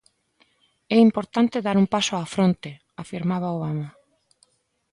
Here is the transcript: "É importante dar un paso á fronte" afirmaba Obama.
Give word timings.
"É 0.95 0.97
importante 1.07 1.63
dar 1.65 1.77
un 1.83 1.87
paso 1.93 2.13
á 2.21 2.23
fronte" 2.35 2.69
afirmaba 3.01 3.55
Obama. 3.57 3.87